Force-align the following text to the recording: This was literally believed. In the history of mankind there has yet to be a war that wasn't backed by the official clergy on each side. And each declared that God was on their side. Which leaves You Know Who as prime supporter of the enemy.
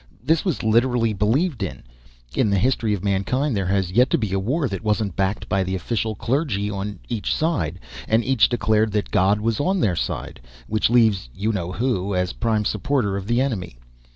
This 0.23 0.43
was 0.43 0.63
literally 0.63 1.13
believed. 1.13 1.61
In 1.61 2.49
the 2.49 2.57
history 2.57 2.95
of 2.95 3.03
mankind 3.03 3.55
there 3.55 3.67
has 3.67 3.91
yet 3.91 4.09
to 4.09 4.17
be 4.17 4.33
a 4.33 4.39
war 4.39 4.67
that 4.67 4.83
wasn't 4.83 5.15
backed 5.15 5.47
by 5.47 5.63
the 5.63 5.75
official 5.75 6.15
clergy 6.15 6.71
on 6.71 6.97
each 7.07 7.31
side. 7.31 7.77
And 8.07 8.25
each 8.25 8.49
declared 8.49 8.93
that 8.93 9.11
God 9.11 9.39
was 9.41 9.59
on 9.59 9.79
their 9.79 9.95
side. 9.95 10.39
Which 10.65 10.89
leaves 10.89 11.29
You 11.35 11.51
Know 11.51 11.71
Who 11.73 12.15
as 12.15 12.33
prime 12.33 12.65
supporter 12.65 13.15
of 13.15 13.27
the 13.27 13.41
enemy. 13.41 13.77